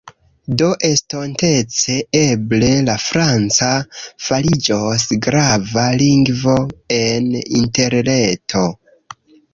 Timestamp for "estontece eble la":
0.87-2.95